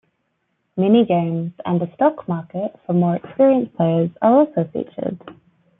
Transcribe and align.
Minigames 0.79 1.53
and 1.63 1.79
a 1.79 1.93
stock 1.93 2.27
market 2.27 2.73
for 2.87 2.93
more 2.93 3.17
experienced 3.17 3.75
players 3.75 4.09
are 4.23 4.33
also 4.39 4.63
featured. 4.73 5.19